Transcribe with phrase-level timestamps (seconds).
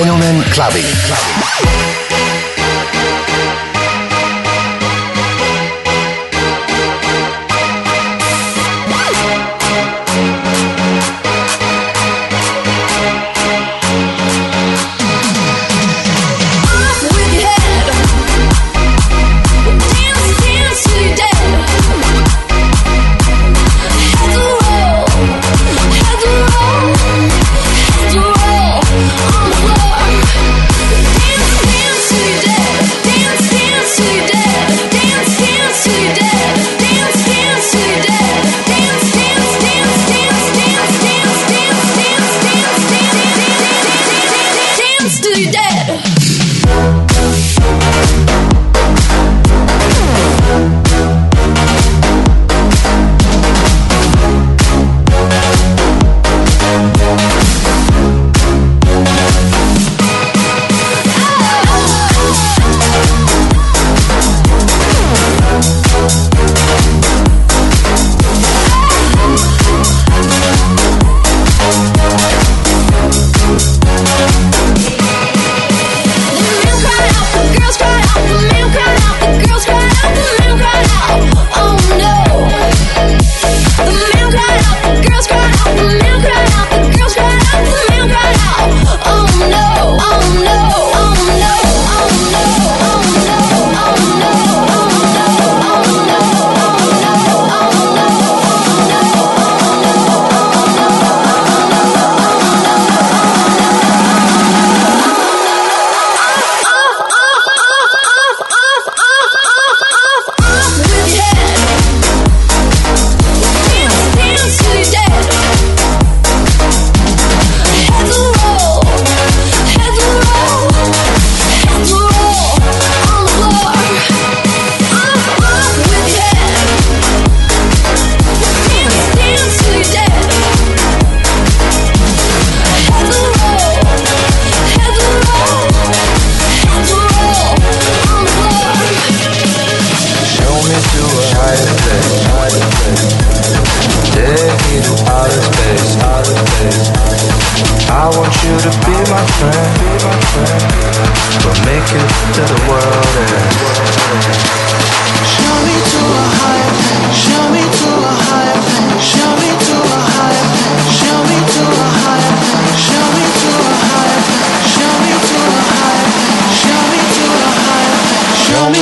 [0.00, 0.86] Gentlemen, Clubbing.
[1.04, 1.89] Clubbing.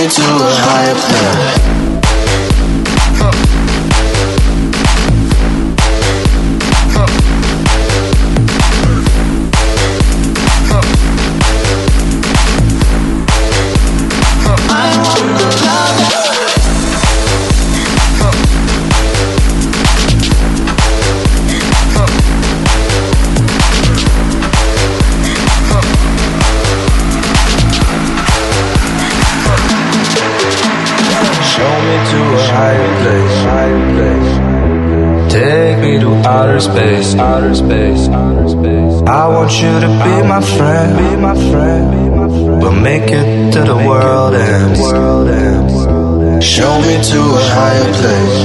[0.09, 1.58] to a higher plane.
[36.79, 39.03] space, outer space, outer space.
[39.09, 42.61] I want you to be my friend, be my friend, be my friend.
[42.61, 45.29] But make it to the world and world
[46.43, 48.39] show me to a higher place.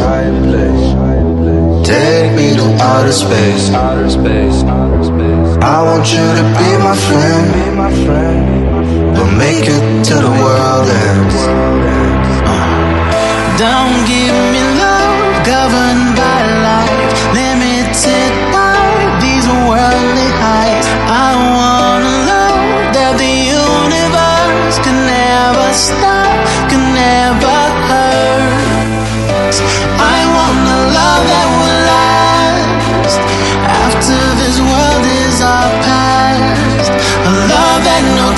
[1.88, 5.50] Take me to outer space, outer space, outer space.
[5.62, 10.32] I want you to be my friend, be my friend, but make it to the
[10.42, 11.93] world and world.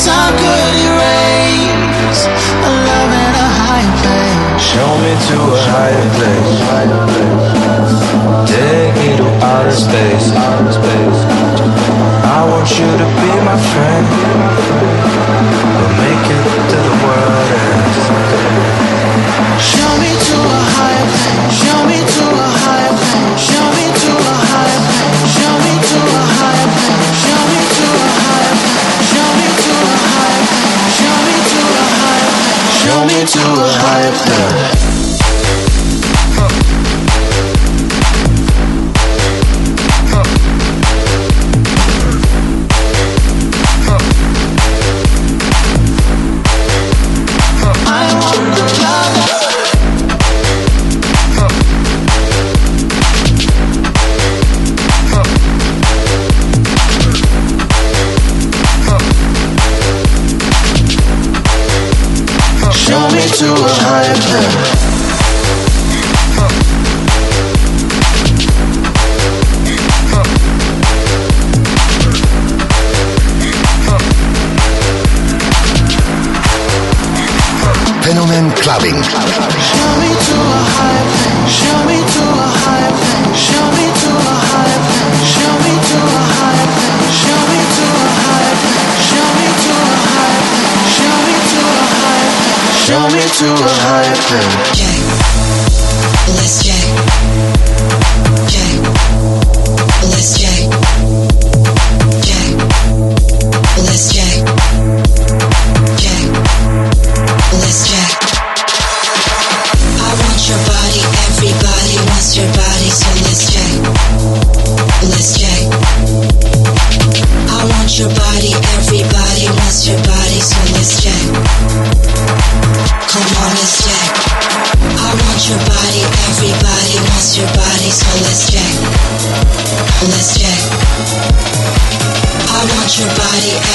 [0.08, 4.62] I could erase a love in a higher place.
[4.62, 6.62] Show me to a higher place.
[8.50, 10.30] Take me to outer space.
[12.26, 14.06] I want you to be my friend.
[15.76, 17.75] We'll make it to the world.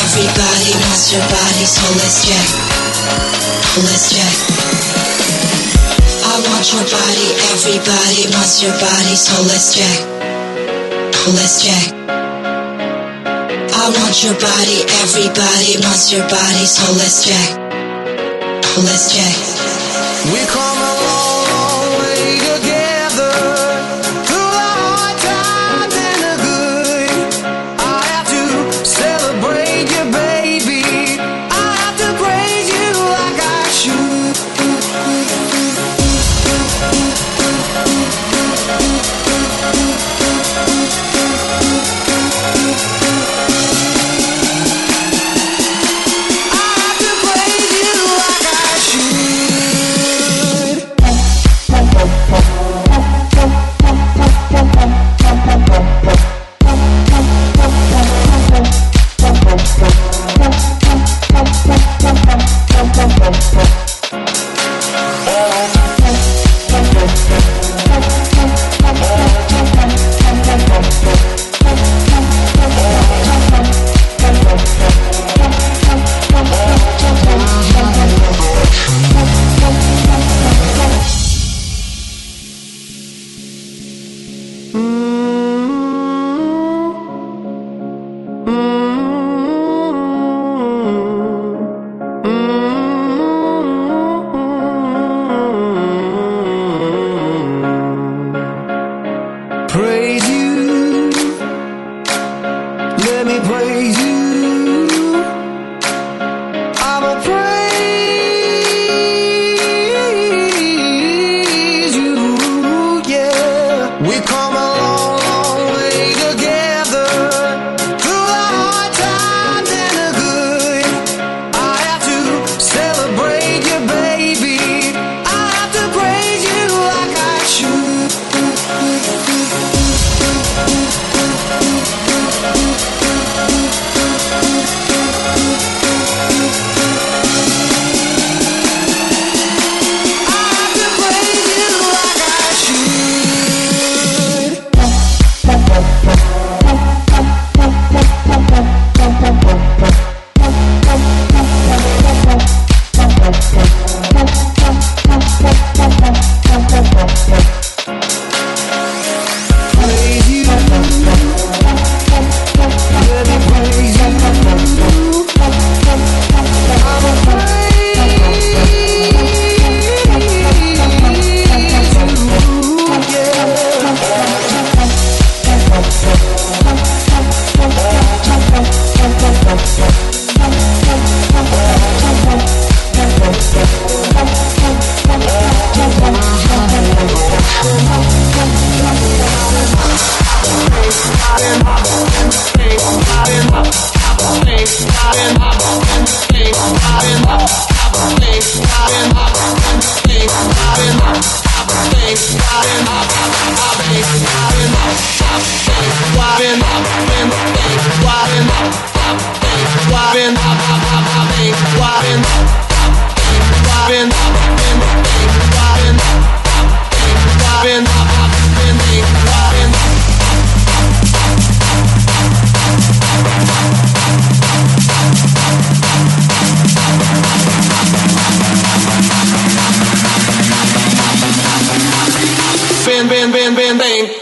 [0.01, 2.49] Everybody wants your body, so let's check.
[3.85, 4.37] Let's check.
[6.25, 9.99] I want your body, everybody wants your body, so let's check.
[11.37, 11.93] Let's check.
[13.77, 17.49] I want your body, everybody wants your body, so let's check.
[18.81, 19.37] Let's check.
[20.33, 20.80] We come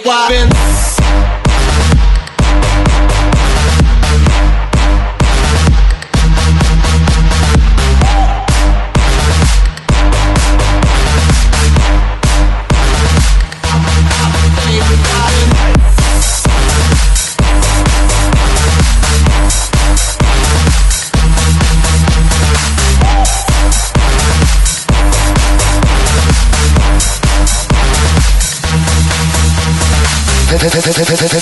[0.09, 0.58] been,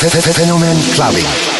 [0.08, 1.55] Fenomen Clubbing.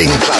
[0.00, 0.39] Fenomen Clubbing.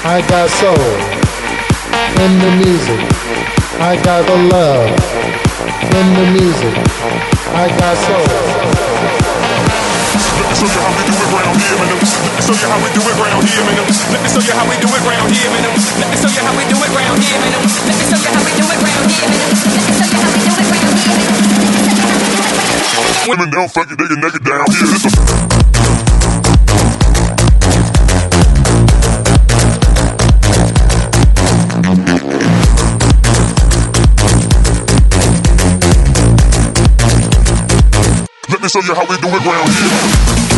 [0.00, 0.80] I got soul
[2.24, 3.04] in the music.
[3.84, 4.88] I got the love
[5.92, 6.72] in the music.
[7.52, 8.24] I got soul.
[10.40, 12.00] Let me show you how we do it round here, man.
[12.00, 12.00] Let
[12.32, 13.76] me show you how we do it round here, man.
[13.76, 15.68] Let me show you how we do it round here, man.
[15.68, 17.60] Let me show you how we do it round here, man.
[17.60, 19.44] Let me show you how we do it round here, man.
[19.44, 19.60] Let me show you how we do it round here, man.
[23.28, 23.52] Women
[24.16, 26.09] naked down here.
[38.60, 40.49] Let me show you how we do it round here.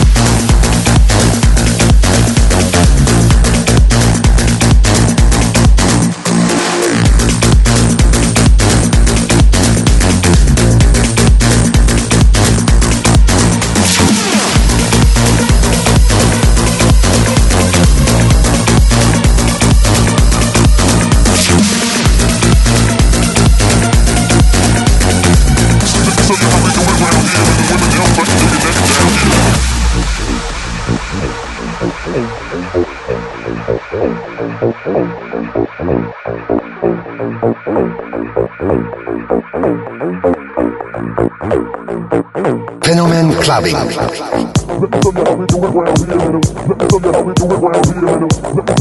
[43.61, 44.23] clubbing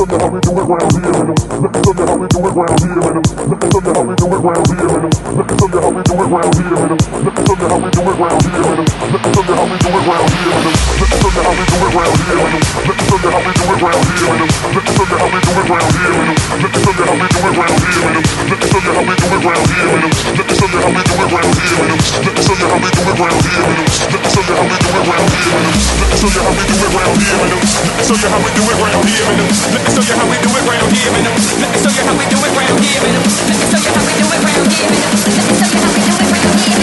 [0.07, 1.37] tell how we do it round here in them.
[1.61, 3.25] Let me tell you how we do it round here in them.
[3.37, 5.13] Let me tell you how we do it round here in them.
[5.31, 7.01] Let me how we do it round here in them.
[7.21, 8.89] Let me how we do it round here in them.
[9.11, 10.73] Let me how we do it round here in them.
[10.91, 13.01] Let me how we do it round here in them.
[13.01, 14.69] Let me how we do it round here in them.
[14.71, 16.41] Let me how we do it round here in them.
[16.41, 18.41] Let me how we do it round here in them.
[18.41, 20.17] Let me how we do it round here in them.
[20.31, 22.15] Let me how we do it round here in them.
[22.21, 24.01] Let me how we do it round here in them.
[24.11, 25.91] Let me how we do it round here in them.
[26.01, 27.61] Let me how we do it round here in them.
[28.01, 30.63] Let me how we do it round here in show you how we do it
[30.63, 31.11] round here.
[31.11, 33.03] Let me show you how we do it round here.
[33.03, 33.27] Let me
[33.67, 34.87] show you how we do it round here.
[34.87, 36.79] Let me show you how we do it round here.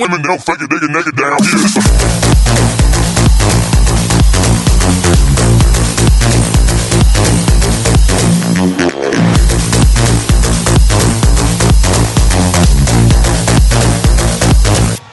[0.00, 1.58] Women don't fake it, they get naked down here.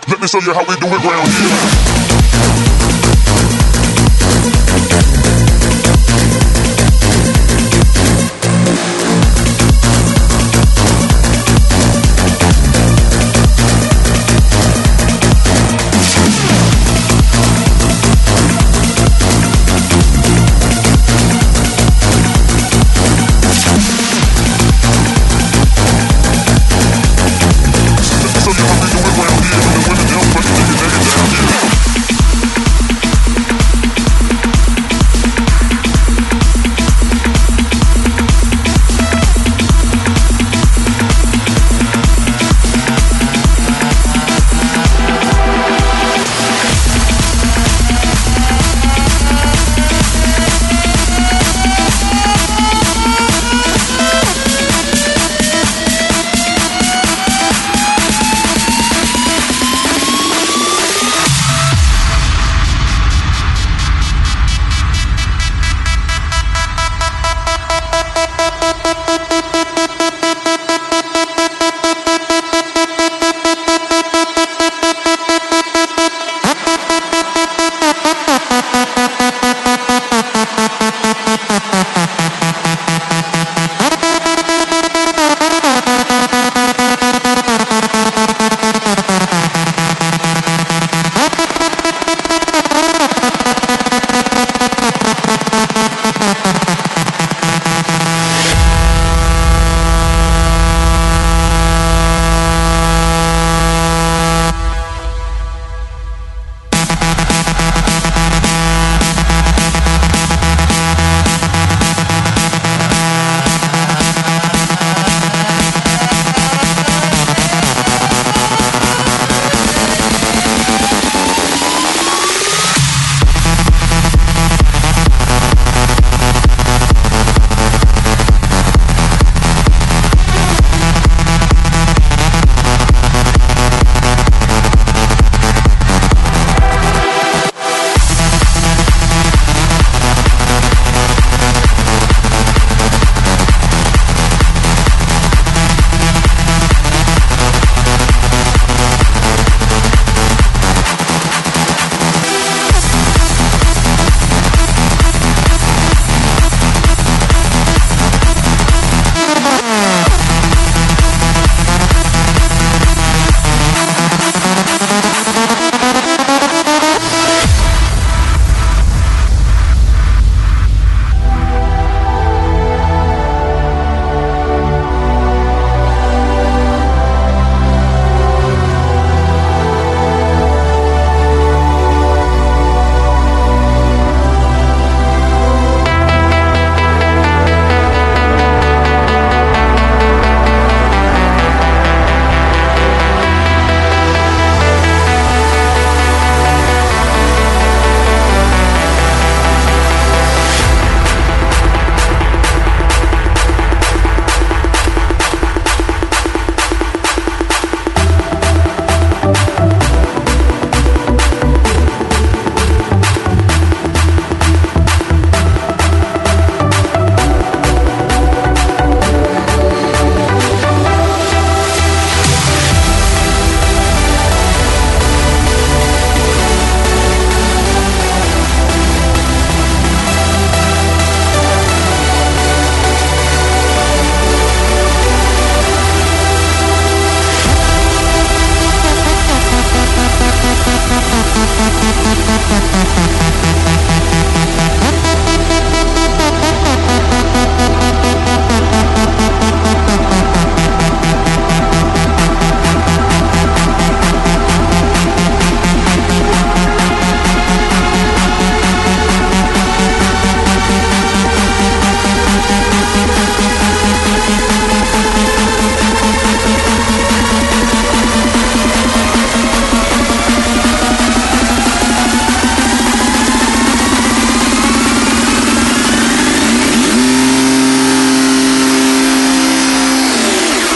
[0.07, 1.88] Let me show you how we do it round here.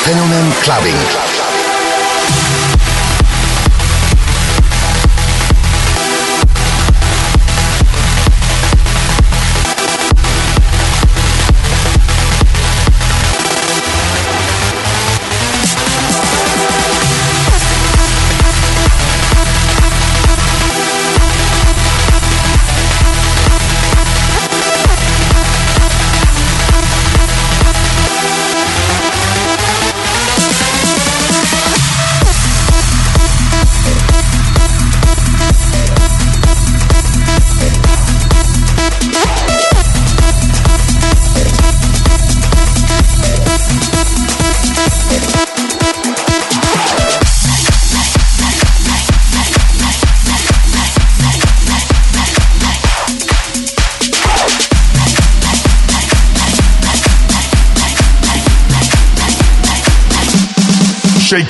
[0.04, 1.43] Fenomen Clubbing.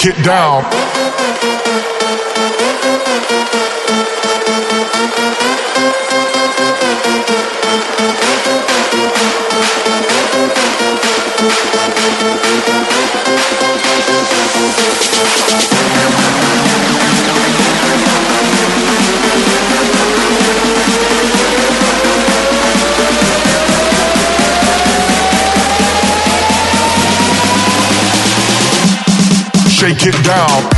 [0.05, 0.82] It down.
[30.34, 30.72] Shake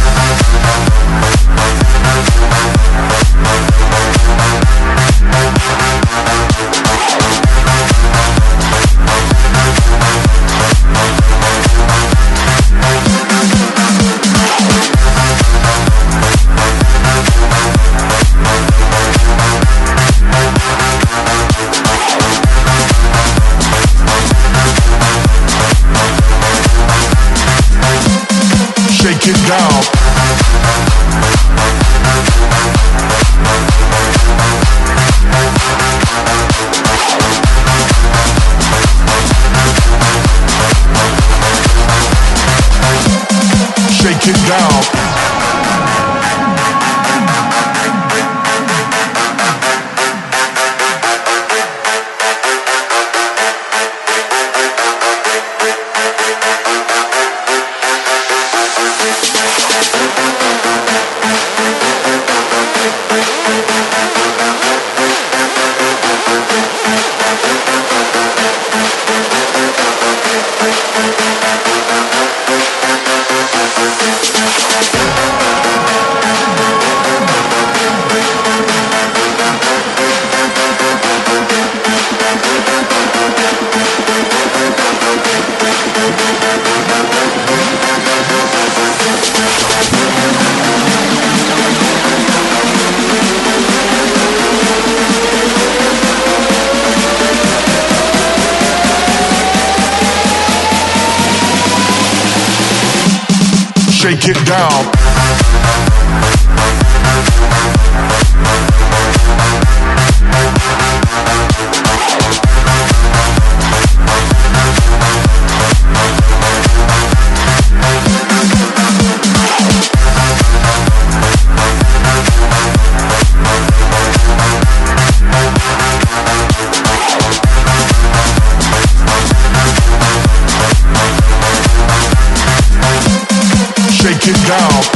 [134.27, 134.94] it down.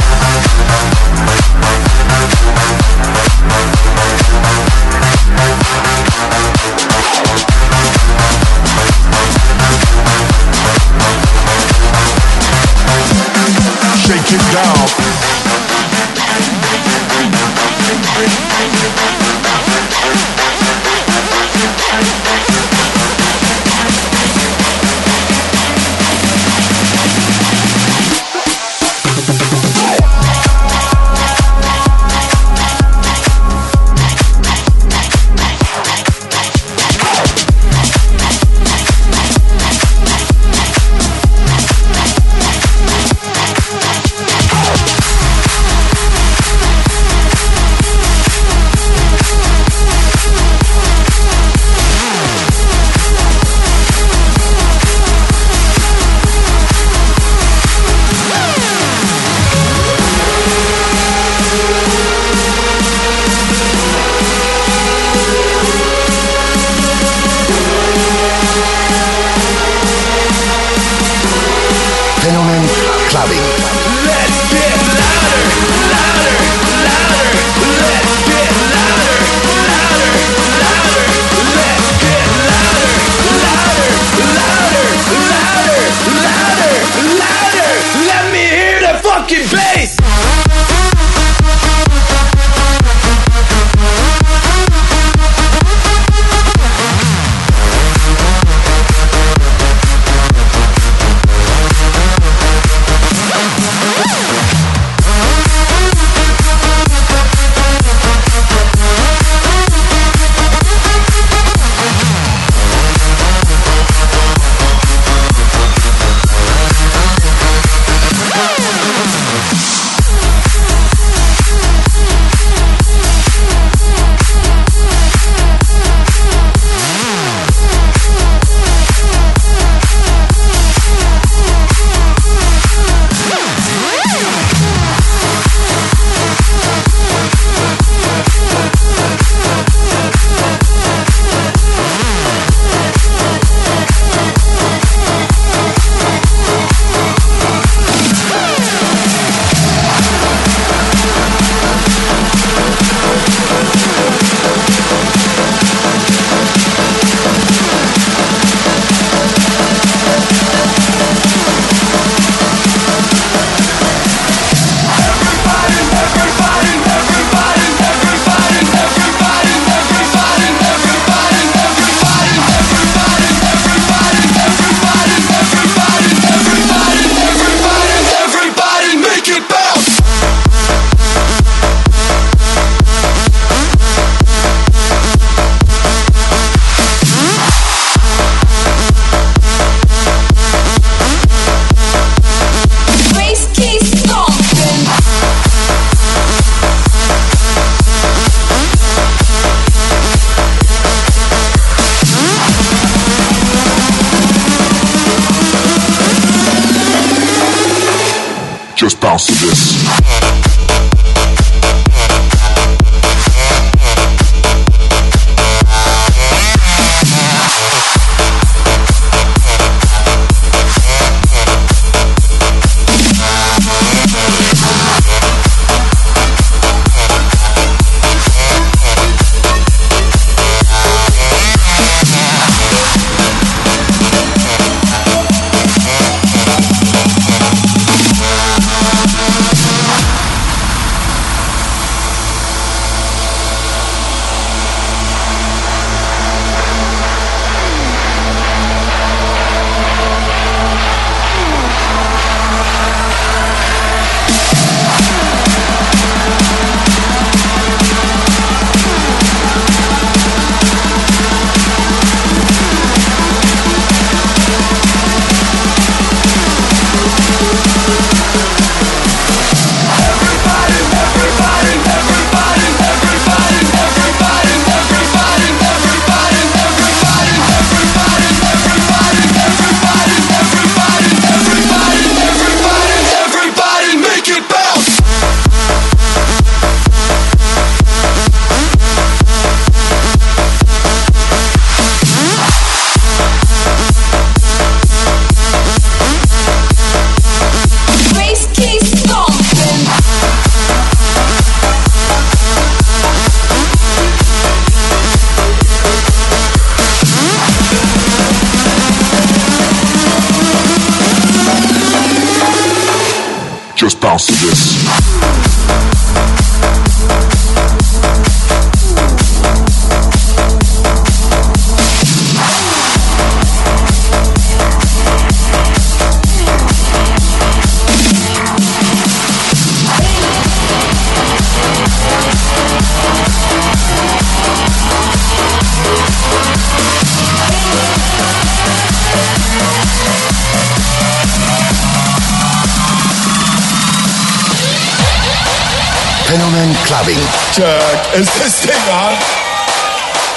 [347.10, 348.14] fucking jerk.
[348.14, 349.14] Is this thing on?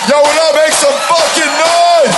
[0.10, 2.18] Yo, will I make some fucking noise?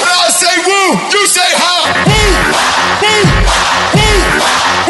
[0.00, 1.74] When I say woo, you say ha.
[2.06, 2.30] Woo,
[3.02, 3.24] woo,
[3.94, 4.20] woo,
[4.86, 4.89] woo.